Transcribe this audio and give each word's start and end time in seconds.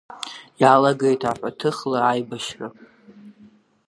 Иалагеит 0.61 1.21
аҳәаҭыхла 1.29 1.99
аибашьра. 2.09 2.67